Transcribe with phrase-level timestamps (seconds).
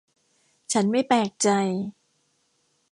[0.73, 1.49] ฉันไม่แปลกใจ